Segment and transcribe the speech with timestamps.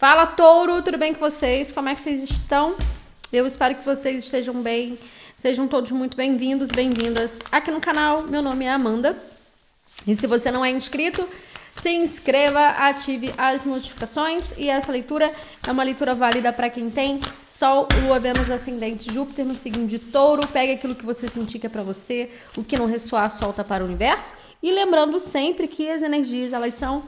[0.00, 1.70] Fala, touro, tudo bem com vocês?
[1.70, 2.74] Como é que vocês estão?
[3.30, 4.98] Eu espero que vocês estejam bem.
[5.36, 8.22] Sejam todos muito bem-vindos, bem-vindas aqui no canal.
[8.22, 9.22] Meu nome é Amanda.
[10.06, 11.28] E se você não é inscrito,
[11.76, 15.30] se inscreva, ative as notificações e essa leitura
[15.66, 19.98] é uma leitura válida para quem tem Sol, Lua, Vênus, Ascendente, Júpiter no signo de
[19.98, 20.48] Touro.
[20.48, 23.84] Pegue aquilo que você sentir que é para você, o que não ressoar solta para
[23.84, 24.32] o universo.
[24.62, 27.04] E lembrando sempre que as energias elas são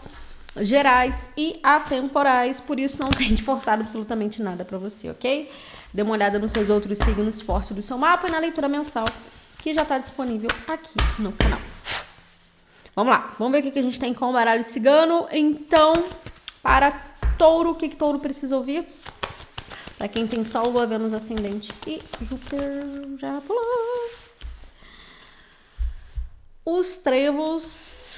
[0.57, 5.51] gerais e atemporais, por isso não tente forçar absolutamente nada para você, ok?
[5.93, 9.05] Dê uma olhada nos seus outros signos fortes do seu mapa e na leitura mensal
[9.59, 11.61] que já está disponível aqui no canal.
[12.95, 15.27] Vamos lá, vamos ver o que a gente tem com o baralho cigano.
[15.31, 15.93] Então,
[16.63, 16.91] para
[17.39, 18.87] touro, o que, que touro precisa ouvir?
[19.97, 22.61] Para quem tem Sol, Lua, Vênus, Ascendente e Júpiter
[23.19, 23.63] já pulou.
[26.65, 28.12] Os trevos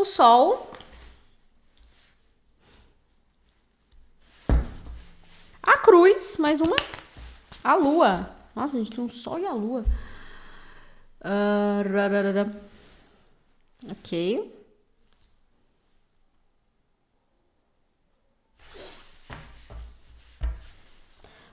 [0.00, 0.72] o Sol,
[5.62, 6.76] a Cruz, mais uma,
[7.62, 8.34] a Lua.
[8.56, 9.84] Nossa, a gente tem um Sol e a Lua.
[11.20, 11.84] Uh,
[13.90, 14.56] ok.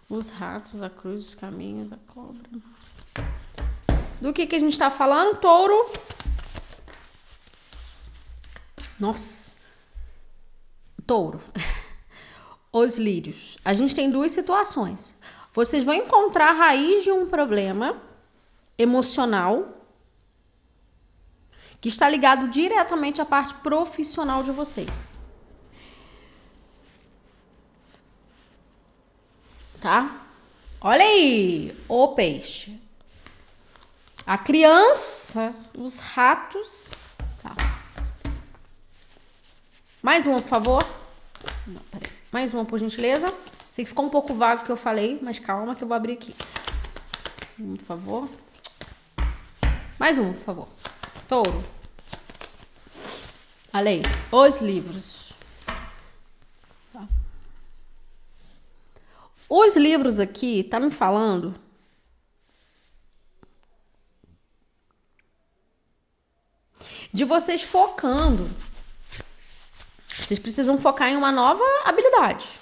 [0.10, 2.50] Os ratos, a cruz, os caminhos, a cobra.
[4.22, 5.38] Do que, que a gente está falando?
[5.38, 5.92] Touro.
[9.00, 9.56] Nossa.
[11.06, 11.42] Touro.
[12.72, 13.58] Os lírios.
[13.64, 15.16] A gente tem duas situações.
[15.54, 18.00] Vocês vão encontrar a raiz de um problema
[18.78, 19.78] emocional
[21.80, 24.90] que está ligado diretamente à parte profissional de vocês.
[29.80, 30.26] Tá?
[30.82, 32.80] Olha aí, o peixe.
[34.26, 36.92] A criança, os ratos?
[40.02, 40.88] Mais uma, por favor.
[41.66, 42.12] Não, peraí.
[42.32, 43.34] Mais uma, por gentileza.
[43.72, 45.96] Sei que ficou um pouco vago o que eu falei, mas calma que eu vou
[45.96, 46.36] abrir aqui.
[47.56, 48.30] Por favor.
[50.00, 50.68] Mais uma, por favor.
[51.28, 51.64] Touro.
[53.74, 54.02] Olha
[54.32, 55.34] Os livros.
[56.94, 57.08] Tá.
[59.50, 61.54] Os livros aqui, tá me falando
[67.14, 68.50] de vocês focando
[70.28, 72.60] vocês precisam focar em uma nova habilidade.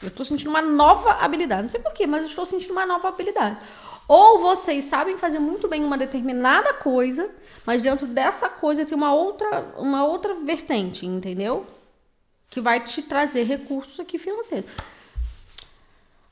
[0.00, 1.62] Eu estou sentindo uma nova habilidade.
[1.64, 3.58] Não sei porquê, mas estou sentindo uma nova habilidade.
[4.06, 7.28] Ou vocês sabem fazer muito bem uma determinada coisa,
[7.64, 11.66] mas dentro dessa coisa tem uma outra, uma outra vertente, entendeu?
[12.48, 14.70] Que vai te trazer recursos aqui financeiros.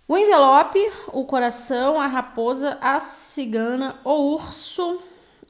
[0.06, 0.78] O envelope,
[1.08, 5.02] o coração, a raposa, a cigana, o urso,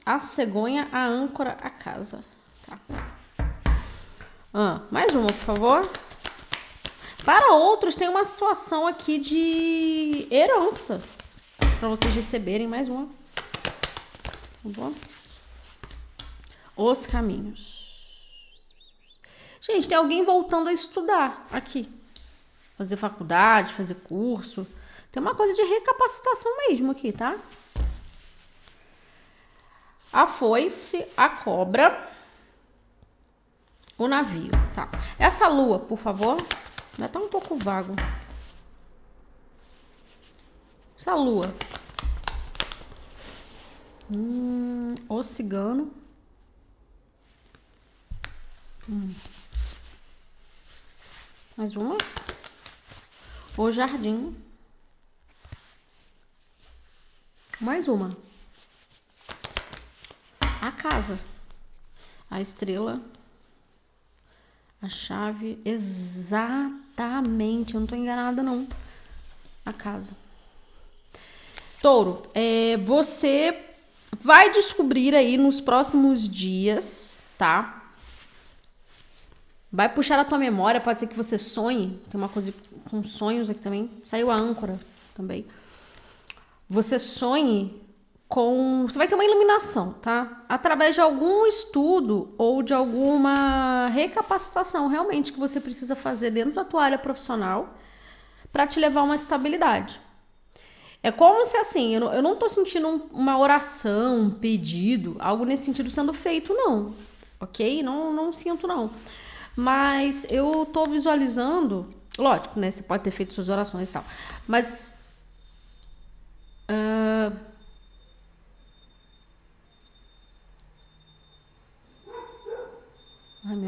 [0.03, 2.25] a cegonha, a âncora, a casa.
[2.65, 3.04] Tá?
[4.57, 5.89] Ah, mais uma, por favor.
[7.25, 11.03] Para outros, tem uma situação aqui de herança.
[11.77, 13.05] Para vocês receberem mais uma.
[13.35, 14.31] Tá
[14.63, 14.93] bom?
[16.73, 18.47] Os caminhos.
[19.59, 21.91] Gente, tem alguém voltando a estudar aqui.
[22.77, 24.65] Fazer faculdade, fazer curso.
[25.11, 27.37] Tem uma coisa de recapacitação mesmo aqui, tá?
[30.13, 32.09] A foice, a cobra
[33.97, 34.89] o navio, tá?
[35.17, 36.37] Essa lua, por favor.
[36.93, 37.93] Ainda tá um pouco vago.
[40.97, 41.53] Essa lua.
[44.11, 45.93] Hum, o cigano.
[48.89, 49.13] Hum.
[51.57, 51.97] Mais uma.
[53.57, 54.35] O jardim.
[57.59, 58.15] Mais uma.
[60.61, 61.19] A casa.
[62.29, 63.01] A estrela
[64.81, 66.53] a chave exatamente,
[67.73, 68.67] eu não tô enganada não.
[69.65, 70.15] A casa.
[71.81, 73.65] Touro, é, você
[74.19, 77.83] vai descobrir aí nos próximos dias, tá?
[79.71, 82.53] Vai puxar a tua memória, pode ser que você sonhe, tem uma coisa
[82.89, 83.89] com sonhos aqui também.
[84.03, 84.79] Saiu a âncora
[85.13, 85.45] também.
[86.69, 87.84] Você sonhe
[88.27, 88.85] com.
[88.87, 90.43] Você vai ter uma iluminação, tá?
[90.49, 96.63] Através de algum estudo ou de alguma recapacitação realmente que você precisa fazer dentro da
[96.63, 97.75] tua área profissional
[98.51, 99.99] para te levar a uma estabilidade.
[101.03, 105.45] É como se assim, eu não, eu não tô sentindo uma oração, um pedido, algo
[105.45, 106.95] nesse sentido sendo feito, não.
[107.39, 107.83] Ok?
[107.83, 108.89] Não, não sinto, não.
[109.55, 111.87] Mas eu tô visualizando,
[112.17, 112.71] lógico, né?
[112.71, 114.03] Você pode ter feito suas orações e tal.
[114.47, 114.95] Mas.
[116.69, 117.44] Uh,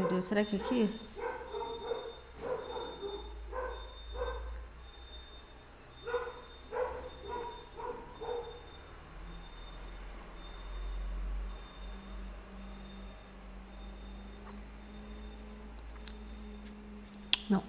[0.08, 0.90] Deus, será que é aqui?
[17.48, 17.62] Não.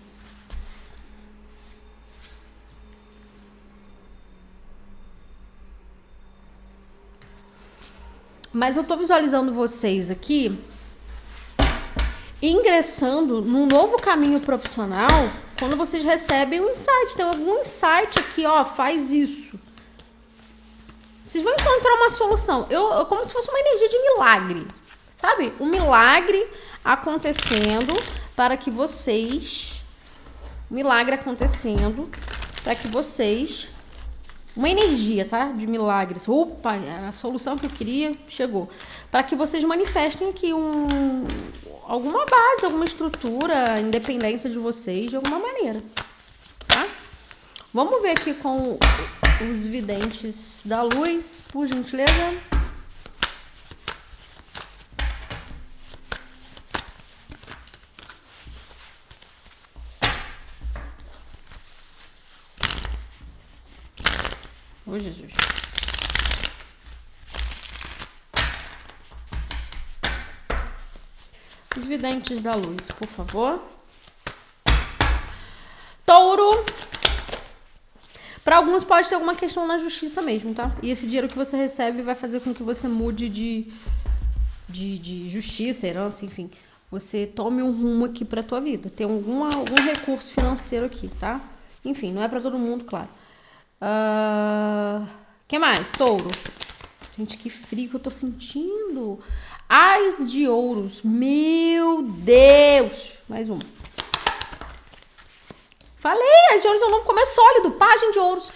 [8.52, 10.60] Mas eu tô visualizando vocês aqui
[12.42, 17.16] ingressando num novo caminho profissional quando vocês recebem um insight.
[17.16, 19.60] Tem algum insight aqui, ó, faz isso.
[21.24, 22.66] Vocês vão encontrar uma solução.
[22.70, 24.68] Eu, eu como se fosse uma energia de milagre.
[25.12, 25.54] Sabe?
[25.60, 26.48] Um milagre
[26.84, 27.94] acontecendo
[28.36, 29.84] para que vocês.
[30.72, 32.10] Milagre acontecendo
[32.64, 33.70] para que vocês.
[34.60, 35.54] Uma energia, tá?
[35.54, 36.28] De milagres.
[36.28, 36.76] Opa,
[37.08, 38.68] a solução que eu queria chegou.
[39.10, 41.26] Para que vocês manifestem aqui um,
[41.88, 45.82] alguma base, alguma estrutura, independência de vocês de alguma maneira,
[46.68, 46.86] tá?
[47.74, 48.78] Vamos ver aqui com
[49.50, 52.49] os videntes da luz, por gentileza.
[65.00, 65.34] Oh, Jesus.
[71.78, 73.64] Os videntes da luz, por favor.
[76.06, 76.66] Touro.
[78.44, 80.76] Para alguns pode ter alguma questão na justiça mesmo, tá?
[80.82, 83.72] E esse dinheiro que você recebe vai fazer com que você mude de,
[84.68, 86.52] de, de justiça, herança, enfim.
[86.92, 88.90] Você tome um rumo aqui para tua vida.
[88.90, 91.40] Tem alguma, algum recurso financeiro aqui, tá?
[91.86, 93.08] Enfim, não é para todo mundo, claro.
[93.82, 95.08] Uh,
[95.48, 95.92] que mais?
[95.92, 96.30] Touro.
[97.18, 99.20] Gente, que frio que eu tô sentindo.
[99.68, 101.02] Ais de ouros.
[101.02, 103.20] Meu Deus.
[103.28, 103.62] Mais uma.
[105.98, 107.72] Falei, as de ouros é um novo começo sólido.
[107.72, 108.50] Página de ouros.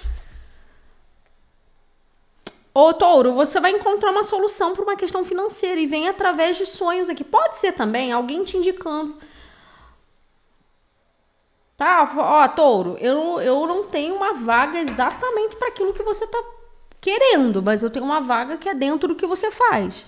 [2.74, 6.66] Ô, Touro, você vai encontrar uma solução para uma questão financeira e vem através de
[6.66, 7.24] sonhos aqui.
[7.24, 9.16] Pode ser também alguém te indicando.
[11.76, 12.12] Tá?
[12.16, 16.44] Ó, Touro, eu, eu não tenho uma vaga exatamente para aquilo que você tá
[17.02, 20.06] querendo, mas eu tenho uma vaga que é dentro do que você faz.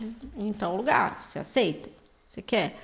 [0.58, 1.22] Tal lugar.
[1.26, 1.90] Você aceita?
[2.28, 2.80] Você quer?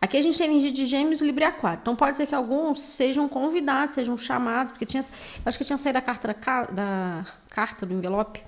[0.00, 1.80] Aqui a gente tem energia de gêmeos, Libra e Aquário.
[1.82, 5.02] Então pode ser que alguns sejam convidados, sejam chamados, porque tinha,
[5.44, 8.40] acho que tinha saído da carta da, da carta do envelope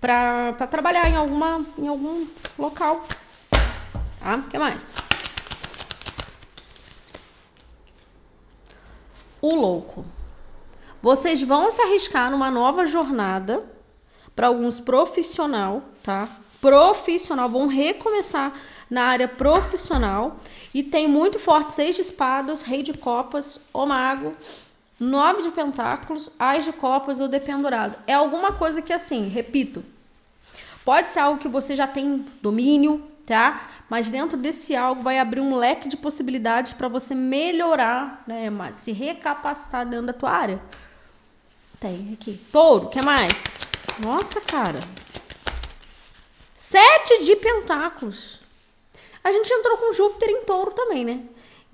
[0.00, 2.26] para trabalhar em alguma em algum
[2.56, 3.04] local.
[4.20, 4.36] Tá?
[4.36, 5.05] O que mais?
[9.46, 10.04] O louco.
[11.00, 13.64] Vocês vão se arriscar numa nova jornada
[14.34, 16.28] para alguns profissional, tá?
[16.60, 18.52] Profissional, vão recomeçar
[18.90, 20.38] na área profissional
[20.74, 24.34] e tem muito forte seis de espadas, rei de copas, o mago,
[24.98, 27.96] nove de pentáculos, ás de copas ou dependurado.
[28.04, 29.84] É alguma coisa que assim, repito,
[30.84, 33.68] pode ser algo que você já tem domínio, tá?
[33.90, 38.48] Mas dentro desse algo vai abrir um leque de possibilidades para você melhorar, né?
[38.72, 40.62] Se recapacitar dentro da tua área.
[41.80, 42.40] Tem aqui.
[42.50, 43.60] Touro, que mais?
[43.98, 44.80] Nossa, cara.
[46.54, 48.40] Sete de pentáculos.
[49.22, 51.24] A gente entrou com Júpiter em touro também, né?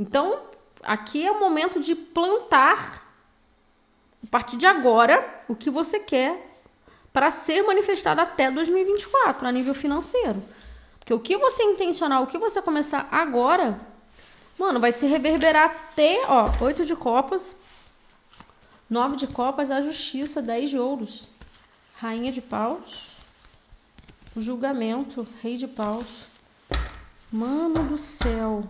[0.00, 0.40] Então,
[0.82, 3.06] aqui é o momento de plantar,
[4.24, 6.50] a partir de agora, o que você quer
[7.12, 10.42] para ser manifestado até 2024, a nível financeiro.
[11.02, 13.80] Porque o que você intencionar, o que você começar agora,
[14.56, 17.56] mano, vai se reverberar até, ó, oito de copas,
[18.88, 21.26] nove de copas, a justiça, dez de ouros.
[21.96, 23.08] Rainha de paus.
[24.36, 26.26] O julgamento, rei de paus.
[27.32, 28.62] Mano do céu.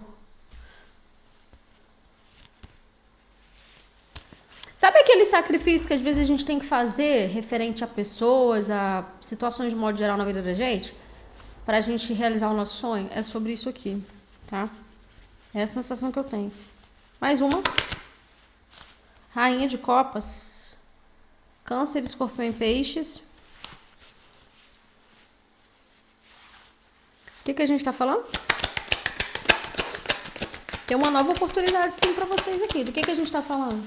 [4.75, 9.05] Sabe aquele sacrifício que às vezes a gente tem que fazer referente a pessoas, a
[9.21, 11.02] situações de modo geral na vida da gente?
[11.65, 13.09] Pra gente realizar o nosso sonho?
[13.13, 14.03] É sobre isso aqui,
[14.49, 14.69] tá?
[15.55, 16.51] É a sensação que eu tenho.
[17.21, 17.63] Mais uma.
[19.35, 20.77] Rainha de copas.
[21.65, 23.17] Câncer, escorpião e peixes.
[27.41, 28.25] O que, que a gente está falando?
[30.87, 32.83] Tem uma nova oportunidade sim para vocês aqui.
[32.85, 33.85] Do que, que a gente está falando?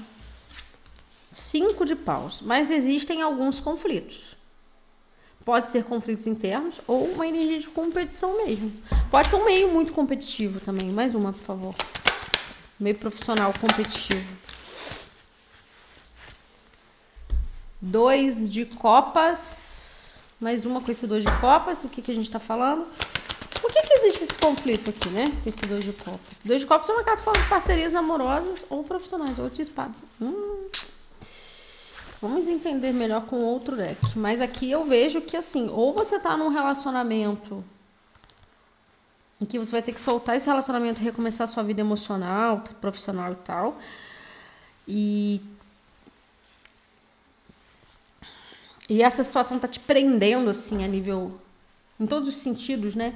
[1.32, 2.40] Cinco de paus.
[2.40, 4.35] Mas existem alguns conflitos.
[5.46, 8.72] Pode ser conflitos internos ou uma energia de competição mesmo.
[9.12, 10.90] Pode ser um meio muito competitivo também.
[10.90, 11.74] Mais uma, por favor.
[12.80, 14.26] Meio profissional competitivo.
[17.80, 20.18] Dois de copas.
[20.40, 21.78] Mais uma com esse dois de copas.
[21.78, 22.84] Do que, que a gente tá falando?
[23.60, 25.32] Por que, que existe esse conflito aqui, né?
[25.46, 26.38] Esse dois de copos.
[26.44, 29.62] Dois de copos é uma carta que fala de parcerias amorosas ou profissionais, ou de
[29.62, 30.02] espadas.
[30.20, 30.66] Hum.
[32.20, 34.18] Vamos entender melhor com outro deck.
[34.18, 37.62] Mas aqui eu vejo que, assim, ou você tá num relacionamento
[39.40, 43.36] em que você vai ter que soltar esse relacionamento recomeçar sua vida emocional, profissional e
[43.36, 43.78] tal.
[44.88, 45.40] E.
[48.88, 51.38] E essa situação tá te prendendo, assim, a nível.
[52.00, 53.14] em todos os sentidos, né?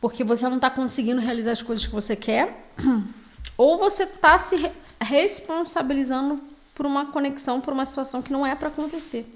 [0.00, 2.72] Porque você não tá conseguindo realizar as coisas que você quer.
[3.56, 6.40] Ou você tá se responsabilizando
[6.78, 9.26] por uma conexão, por uma situação que não é para acontecer.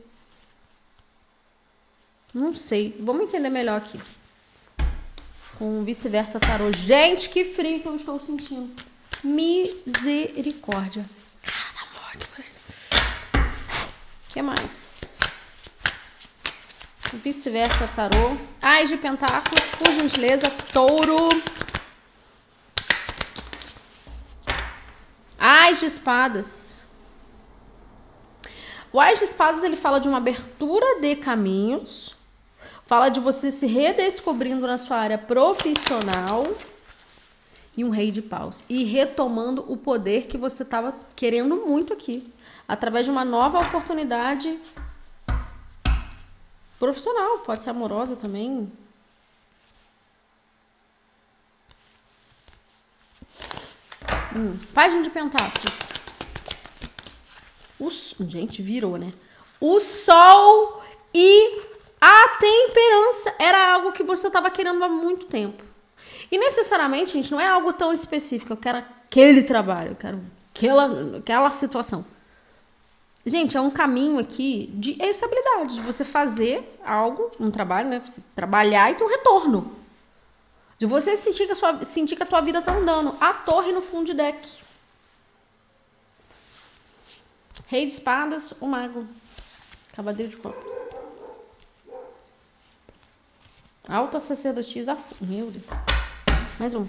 [2.32, 2.96] Não sei.
[3.00, 4.00] Vamos entender melhor aqui.
[5.58, 6.70] Com vice-versa tarô.
[6.70, 8.72] Gente, que frio que eu estou sentindo.
[9.24, 11.04] Misericórdia.
[11.42, 12.28] Cara da morte.
[13.34, 15.00] O que mais?
[17.24, 18.36] Vice-versa tarô.
[18.62, 20.48] Ais de pentáculos, por gentileza.
[20.72, 21.28] Touro.
[25.36, 26.71] Ais de espadas.
[28.92, 32.14] O Ais de Espadas ele fala de uma abertura de caminhos,
[32.84, 36.44] fala de você se redescobrindo na sua área profissional
[37.74, 42.30] e um Rei de Paus e retomando o poder que você estava querendo muito aqui,
[42.68, 44.60] através de uma nova oportunidade
[46.78, 48.70] profissional, pode ser amorosa também.
[54.36, 55.91] Hum, página de Pentáculos.
[57.86, 59.12] O, gente, virou, né?
[59.60, 60.82] O sol
[61.14, 61.60] e
[62.00, 65.62] a temperança era algo que você estava querendo há muito tempo.
[66.30, 68.52] E necessariamente, gente, não é algo tão específico.
[68.52, 70.20] Eu quero aquele trabalho, eu quero
[70.54, 72.04] aquela, aquela situação.
[73.24, 78.00] Gente, é um caminho aqui de estabilidade, de você fazer algo, um trabalho, né?
[78.00, 79.76] Você trabalhar e ter um retorno.
[80.76, 83.14] De você sentir que a, sua, sentir que a tua vida tá andando.
[83.20, 84.48] A torre no fundo de deck.
[87.66, 89.06] Rei de espadas, o mago.
[89.94, 90.72] Cavaleiro de copas.
[93.88, 94.96] Alta sacerdotisa.
[95.20, 95.64] Meu Deus.
[96.58, 96.86] Mais um.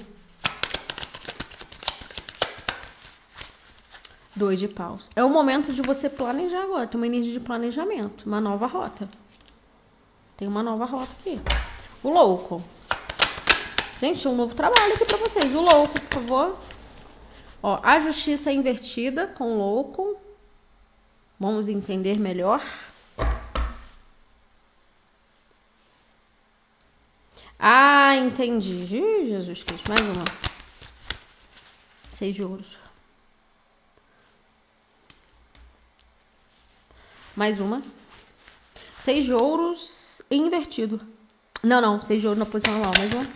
[4.36, 5.10] Dois de paus.
[5.16, 6.88] É o momento de você planejar agora.
[6.88, 8.26] Tem uma energia de planejamento.
[8.26, 9.10] Uma nova rota.
[10.38, 11.40] Tem uma nova rota aqui.
[12.04, 12.64] O louco.
[14.00, 15.54] Gente, um novo trabalho aqui pra vocês.
[15.54, 16.58] O louco, por favor.
[17.62, 20.18] Ó, a justiça é invertida com o louco.
[21.44, 22.62] Vamos entender melhor.
[27.60, 28.86] Ah, entendi.
[28.86, 30.24] Jesus Cristo, mais uma.
[32.14, 32.78] Seis de ouros.
[37.36, 37.84] Mais uma.
[38.98, 41.02] Seis de ouros invertido.
[41.62, 42.02] Não, não.
[42.02, 42.94] Seis de na posição normal.
[42.98, 43.28] Mais uma.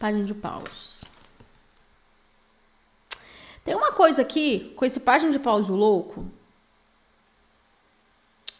[0.00, 1.11] Página de paus.
[4.02, 6.26] Coisa aqui, com esse página de pauso louco,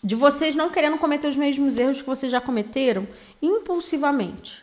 [0.00, 3.08] de vocês não querendo cometer os mesmos erros que vocês já cometeram
[3.42, 4.62] impulsivamente,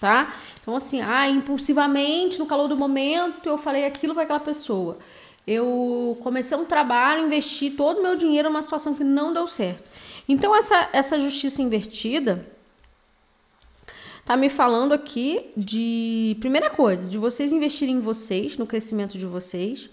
[0.00, 0.34] tá?
[0.60, 4.98] Então, assim, ah, impulsivamente, no calor do momento, eu falei aquilo para aquela pessoa.
[5.46, 9.84] Eu comecei um trabalho, investi todo o meu dinheiro numa situação que não deu certo.
[10.28, 12.44] Então, essa, essa justiça invertida
[14.24, 19.24] tá me falando aqui de primeira coisa, de vocês investirem em vocês, no crescimento de
[19.24, 19.88] vocês,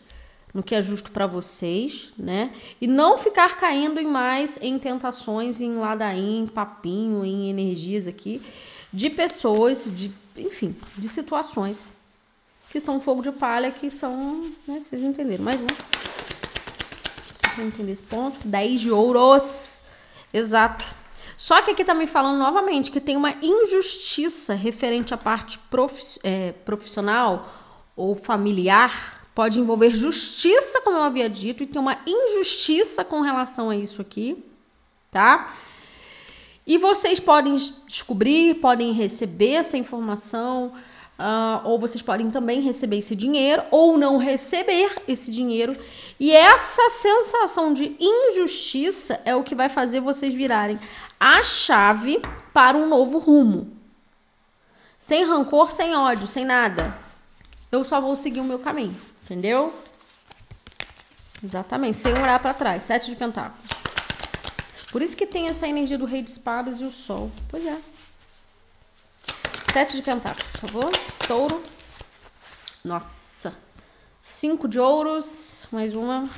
[0.54, 2.52] no que é justo para vocês, né?
[2.80, 8.42] E não ficar caindo em mais em tentações, em ladainha, em papinho, em energias aqui
[8.94, 11.88] de pessoas, de, enfim, de situações
[12.70, 15.68] que são fogo de palha, que são, né, vocês entenderam, mais um.
[17.56, 18.48] Vamos entender esse ponto.
[18.48, 19.84] 10 de ouros.
[20.34, 20.84] Exato.
[21.38, 25.60] Só que aqui tá me falando novamente que tem uma injustiça referente à parte
[26.24, 27.48] é, profissional
[27.96, 29.23] ou familiar.
[29.34, 34.02] Pode envolver justiça, como eu havia dito, e tem uma injustiça com relação a isso
[34.02, 34.44] aqui,
[35.10, 35.54] tá?
[36.66, 37.56] E vocês podem
[37.88, 40.74] descobrir, podem receber essa informação,
[41.20, 45.76] uh, ou vocês podem também receber esse dinheiro, ou não receber esse dinheiro.
[46.20, 50.80] E essa sensação de injustiça é o que vai fazer vocês virarem
[51.20, 52.22] a chave
[52.54, 53.72] para um novo rumo.
[55.00, 56.96] Sem rancor, sem ódio, sem nada.
[57.72, 59.74] Eu só vou seguir o meu caminho, entendeu?
[61.44, 62.84] Exatamente, sem olhar para trás.
[62.84, 63.70] Sete de pentáculos.
[64.92, 67.32] Por isso que tem essa energia do rei de espadas e o sol.
[67.50, 67.78] Pois é.
[69.74, 70.92] Sete de pentáculos, por favor.
[71.28, 71.64] Touro.
[72.84, 73.54] Nossa.
[74.22, 75.68] Cinco de ouros.
[75.72, 76.30] Mais uma.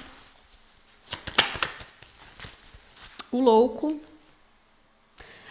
[3.36, 4.00] o louco.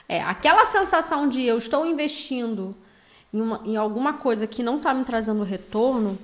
[0.09, 2.75] É, aquela sensação de eu estou investindo
[3.33, 6.19] em, uma, em alguma coisa que não está me trazendo retorno,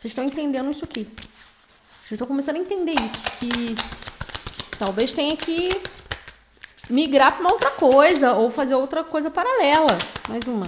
[0.00, 1.04] vocês estão entendendo isso aqui.
[1.04, 3.76] Vocês estão começando a entender isso, que
[4.78, 5.78] talvez tenha que
[6.88, 9.98] migrar para uma outra coisa ou fazer outra coisa paralela.
[10.26, 10.66] Mais uma.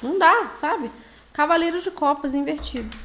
[0.00, 0.88] Não dá, sabe?
[1.32, 2.96] Cavaleiro de Copas invertido.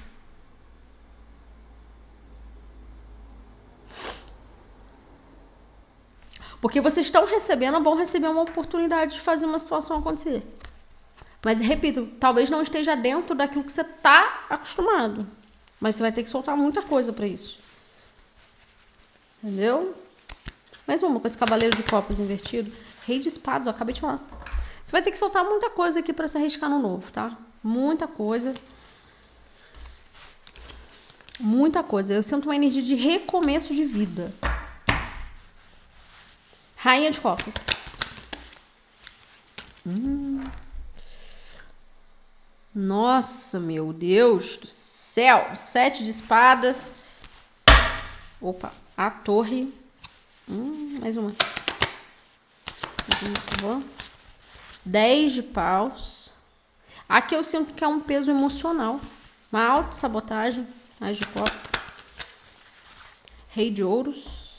[6.62, 10.44] Porque vocês estão recebendo, vão receber uma oportunidade de fazer uma situação acontecer.
[11.44, 15.39] Mas repito, talvez não esteja dentro daquilo que você está acostumado.
[15.80, 17.62] Mas você vai ter que soltar muita coisa para isso.
[19.44, 19.96] Entendeu?
[20.86, 22.72] Mais uma com esse cavaleiro de copas invertido.
[23.06, 24.20] Rei de espadas, eu acabei de falar.
[24.84, 27.38] Você vai ter que soltar muita coisa aqui para se arriscar no novo, tá?
[27.64, 28.54] Muita coisa.
[31.40, 32.14] Muita coisa.
[32.14, 34.34] Eu sinto uma energia de recomeço de vida.
[36.76, 37.54] Rainha de copas.
[39.86, 40.39] Hum.
[42.74, 45.56] Nossa, meu Deus do céu.
[45.56, 47.14] Sete de espadas.
[48.40, 49.74] Opa, a torre.
[50.48, 51.34] Hum, mais uma.
[54.86, 56.32] Dez de paus.
[57.08, 59.02] Aqui eu sinto que é um peso emocional.
[59.52, 60.68] Uma auto-sabotagem.
[61.00, 61.52] Mais de copa.
[63.50, 64.50] Rei de ouros.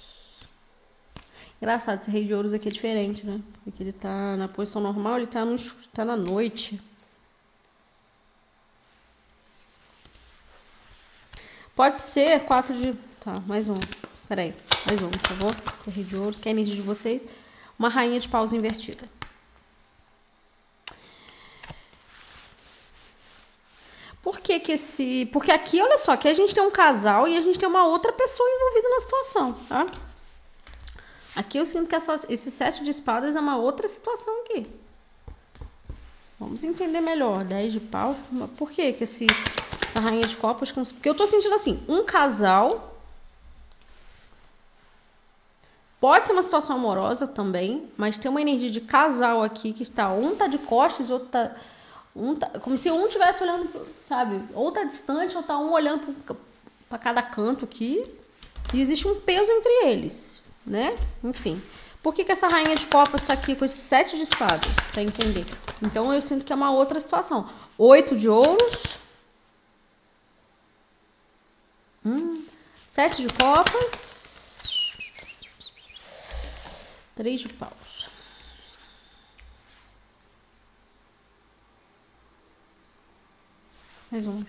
[1.62, 3.40] Engraçado, esse rei de ouros aqui é diferente, né?
[3.62, 5.54] Porque ele tá na posição normal, ele tá, no,
[5.92, 6.80] tá na noite.
[11.74, 12.94] Pode ser quatro de...
[13.20, 13.78] Tá, mais um.
[14.28, 14.54] Peraí,
[14.86, 15.56] mais um, por favor.
[15.78, 17.24] Esse rei de ouros, que é a energia de vocês.
[17.78, 19.08] Uma rainha de paus invertida.
[24.22, 25.26] Por que que esse...
[25.32, 27.86] Porque aqui, olha só, aqui a gente tem um casal e a gente tem uma
[27.86, 29.86] outra pessoa envolvida na situação, tá?
[31.34, 34.66] Aqui eu sinto que essa, esse sete de espadas é uma outra situação aqui.
[36.38, 37.44] Vamos entender melhor.
[37.44, 38.16] 10 de pau.
[38.56, 39.26] Por que que esse,
[39.90, 40.72] essa rainha de copas...
[40.72, 42.88] Porque eu tô sentindo assim, um casal...
[46.00, 50.10] Pode ser uma situação amorosa também, mas tem uma energia de casal aqui que está...
[50.12, 51.54] Um tá de costas, outro tá...
[52.16, 54.42] Um tá como se um estivesse olhando, sabe?
[54.54, 56.14] Ou tá distante, ou tá um olhando
[56.88, 58.02] para cada canto aqui.
[58.72, 60.96] E existe um peso entre eles né?
[61.22, 61.60] Enfim.
[62.02, 64.70] Por que, que essa rainha de copas está aqui com esse sete de espadas?
[64.92, 65.44] Para entender.
[65.82, 67.48] Então eu sinto que é uma outra situação.
[67.76, 68.98] Oito de ouros.
[72.04, 72.42] Hum,
[72.90, 74.96] sete de copas.
[77.14, 78.08] Três de paus.
[84.10, 84.44] Mais um.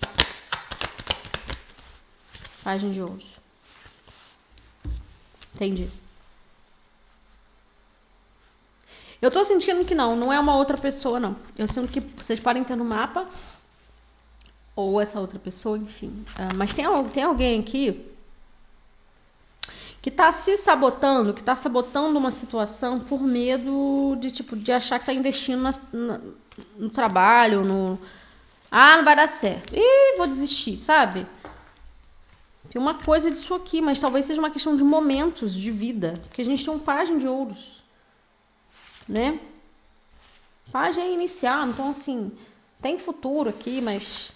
[2.64, 3.36] Página de ouros.
[5.54, 5.88] Entendi.
[9.22, 11.38] Eu tô sentindo que não, não é uma outra pessoa, não.
[11.56, 13.30] Eu sinto que vocês podem ter no mapa,
[14.76, 16.26] ou essa outra pessoa, enfim.
[16.30, 18.11] Uh, mas tem, tem alguém aqui
[20.02, 25.00] que tá se sabotando, que tá sabotando uma situação por medo de, tipo, de achar
[25.00, 26.22] que tá investindo na, na,
[26.78, 28.00] no trabalho, no...
[28.72, 29.76] Ah, não vai dar certo.
[29.76, 31.28] Ih, vou desistir, sabe?
[32.70, 36.14] Tem uma coisa disso aqui, mas talvez seja uma questão de momentos de vida.
[36.28, 37.82] Porque a gente tem um página de ouros
[39.12, 39.40] né?
[40.72, 42.32] Página inicial, então assim,
[42.82, 44.32] tem futuro aqui, mas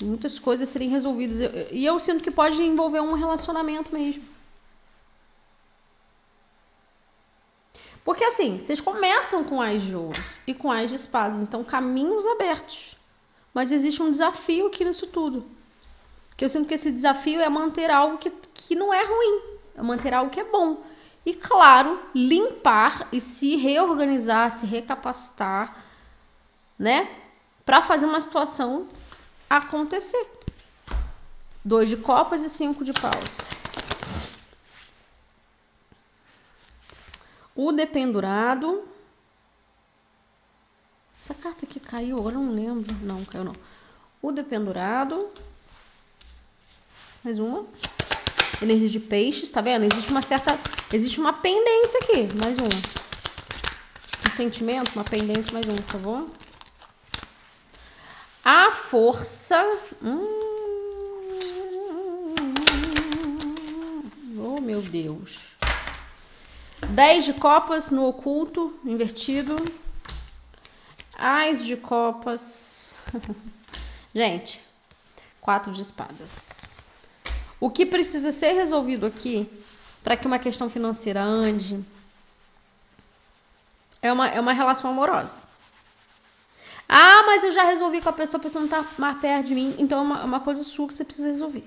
[0.00, 1.50] muitas coisas serem resolvidas.
[1.72, 4.22] E eu sinto que pode envolver um relacionamento mesmo.
[8.06, 9.96] Porque assim, vocês começam com as de
[10.46, 12.96] e com as de espadas, então caminhos abertos.
[13.52, 15.44] Mas existe um desafio aqui nisso tudo.
[16.36, 19.40] Que eu sinto que esse desafio é manter algo que, que não é ruim,
[19.76, 20.84] é manter algo que é bom.
[21.24, 25.84] E, claro, limpar e se reorganizar, se recapacitar,
[26.78, 27.08] né?
[27.64, 28.86] Para fazer uma situação
[29.50, 30.30] acontecer.
[31.64, 33.38] Dois de copas e cinco de paus.
[37.56, 38.84] O dependurado.
[41.18, 42.94] Essa carta aqui caiu, agora não lembro.
[43.02, 43.56] Não, caiu não.
[44.20, 45.28] O dependurado.
[47.24, 47.66] Mais uma
[48.62, 49.84] energia de peixes, tá vendo?
[49.90, 50.58] Existe uma certa.
[50.92, 52.28] Existe uma pendência aqui.
[52.40, 52.68] Mais uma.
[54.26, 56.28] Um sentimento, uma pendência, mais um, por favor.
[58.44, 59.78] A força.
[60.02, 60.36] Hum,
[64.38, 65.55] oh, meu Deus.
[66.80, 69.56] 10 de copas no oculto, invertido.
[71.18, 72.94] Ais de copas.
[74.14, 74.60] Gente,
[75.40, 76.62] quatro de espadas.
[77.58, 79.48] O que precisa ser resolvido aqui
[80.02, 81.84] para que uma questão financeira ande,
[84.00, 85.36] é uma, é uma relação amorosa.
[86.88, 89.54] Ah, mas eu já resolvi com a pessoa, a pessoa não tá mais perto de
[89.54, 89.74] mim.
[89.78, 91.64] Então é uma, é uma coisa sua que você precisa resolver.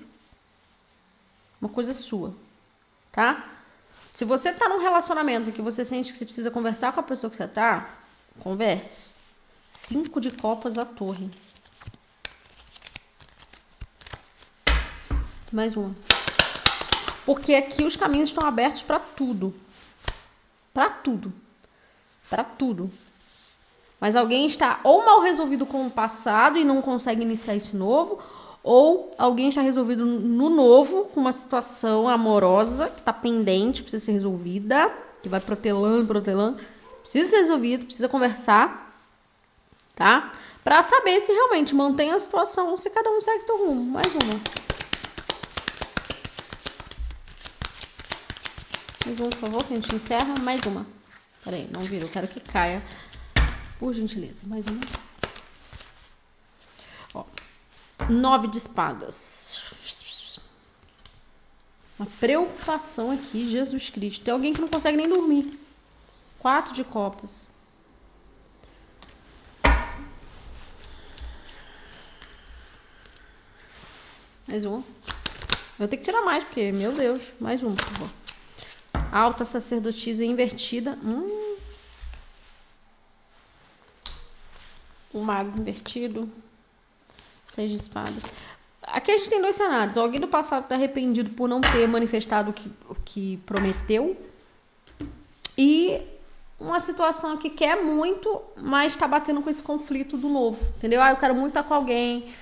[1.60, 2.34] Uma coisa sua.
[3.12, 3.44] Tá?
[4.12, 7.30] Se você tá num relacionamento que você sente que você precisa conversar com a pessoa
[7.30, 7.88] que você tá,
[8.38, 9.10] converse.
[9.66, 11.30] Cinco de copas à torre.
[15.52, 15.94] Mais uma.
[17.24, 19.54] Porque aqui os caminhos estão abertos para tudo.
[20.72, 21.32] Para tudo.
[22.28, 22.90] Para tudo.
[24.00, 28.22] Mas alguém está ou mal resolvido com o passado e não consegue iniciar esse novo,
[28.62, 34.12] ou alguém está resolvido no novo com uma situação amorosa que está pendente, precisa ser
[34.12, 34.92] resolvida,
[35.22, 36.60] que vai protelando, protelando,
[37.00, 38.94] precisa ser resolvido, precisa conversar,
[39.94, 40.32] tá?
[40.62, 43.82] Para saber se realmente mantém a situação ou se cada um segue seu rumo.
[43.82, 44.40] Mais uma.
[49.06, 50.34] Mais uma, por favor, que a gente encerra.
[50.42, 50.86] Mais uma.
[51.42, 52.82] Peraí, não vira, eu quero que caia.
[53.78, 55.09] Por gentileza, mais uma.
[58.08, 59.62] Nove de espadas.
[61.98, 64.24] Uma preocupação aqui, Jesus Cristo.
[64.24, 65.58] Tem alguém que não consegue nem dormir.
[66.38, 67.46] Quatro de copas.
[74.48, 74.82] Mais um.
[75.78, 77.22] Eu ter que tirar mais, porque, meu Deus.
[77.38, 78.10] Mais um, por favor.
[79.12, 80.98] Alta sacerdotisa invertida.
[81.04, 81.40] Hum.
[85.12, 86.30] o mago invertido,
[87.50, 88.24] seis de espadas.
[88.82, 89.96] Aqui a gente tem dois cenários.
[89.96, 94.16] Alguém do passado está arrependido por não ter manifestado o que, o que prometeu.
[95.58, 96.00] E
[96.58, 100.64] uma situação que quer muito, mas está batendo com esse conflito do novo.
[100.76, 101.02] Entendeu?
[101.02, 102.32] Ah, eu quero muito estar com alguém,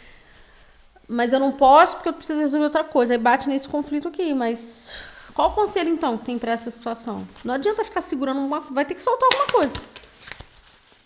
[1.08, 3.14] mas eu não posso porque eu preciso resolver outra coisa.
[3.14, 4.92] Aí bate nesse conflito aqui, mas
[5.34, 7.26] qual o conselho então que tem para essa situação?
[7.44, 9.74] Não adianta ficar segurando uma, vai ter que soltar alguma coisa.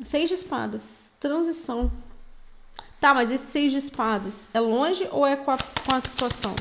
[0.05, 1.15] Seis de espadas.
[1.21, 1.91] Transição.
[3.03, 6.55] Tá, mas esse seis de espadas é longe ou é com a, com a situação?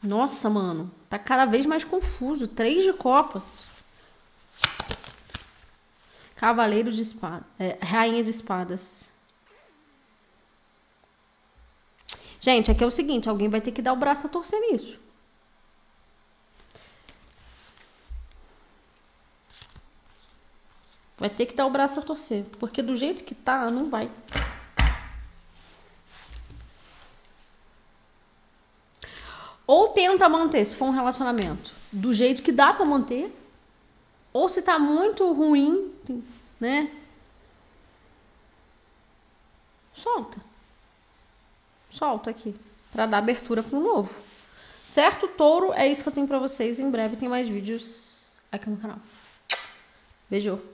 [0.00, 0.92] Nossa, mano.
[1.10, 2.46] Tá cada vez mais confuso.
[2.46, 3.66] Três de copas.
[6.36, 7.48] Cavaleiro de espadas.
[7.58, 9.10] É, rainha de espadas.
[12.40, 15.00] Gente, aqui é o seguinte: alguém vai ter que dar o braço a torcer nisso.
[21.24, 22.44] Vai ter que dar o braço a torcer.
[22.60, 24.10] Porque do jeito que tá, não vai.
[29.66, 33.34] Ou tenta manter, se for um relacionamento, do jeito que dá para manter.
[34.34, 35.94] Ou se tá muito ruim,
[36.60, 36.90] né?
[39.94, 40.42] Solta.
[41.88, 42.54] Solta aqui.
[42.92, 44.14] para dar abertura pro novo.
[44.84, 45.72] Certo, touro?
[45.72, 46.78] É isso que eu tenho para vocês.
[46.78, 48.98] Em breve tem mais vídeos aqui no canal.
[50.28, 50.73] Beijo.